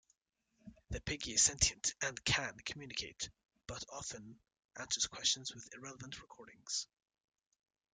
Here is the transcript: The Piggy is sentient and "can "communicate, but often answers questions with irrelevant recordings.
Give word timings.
The 0.89 0.99
Piggy 0.99 1.33
is 1.35 1.43
sentient 1.43 1.93
and 2.01 2.25
"can 2.25 2.57
"communicate, 2.65 3.29
but 3.67 3.85
often 3.87 4.39
answers 4.75 5.05
questions 5.05 5.53
with 5.53 5.71
irrelevant 5.75 6.19
recordings. 6.21 6.87